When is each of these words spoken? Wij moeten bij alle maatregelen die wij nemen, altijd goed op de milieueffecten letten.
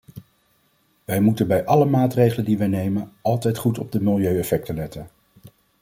Wij 1.05 1.19
moeten 1.21 1.47
bij 1.47 1.65
alle 1.65 1.85
maatregelen 1.85 2.45
die 2.45 2.57
wij 2.57 2.67
nemen, 2.67 3.11
altijd 3.21 3.57
goed 3.57 3.77
op 3.79 3.91
de 3.91 4.01
milieueffecten 4.01 4.75
letten. 4.75 5.07